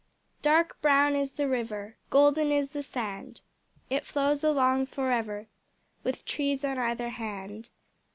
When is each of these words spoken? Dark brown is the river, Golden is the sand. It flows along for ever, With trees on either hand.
Dark 0.41 0.81
brown 0.81 1.15
is 1.15 1.33
the 1.33 1.47
river, 1.47 1.95
Golden 2.09 2.51
is 2.51 2.71
the 2.71 2.81
sand. 2.81 3.41
It 3.87 4.03
flows 4.03 4.43
along 4.43 4.87
for 4.87 5.11
ever, 5.11 5.45
With 6.03 6.25
trees 6.25 6.65
on 6.65 6.79
either 6.79 7.09
hand. 7.09 7.69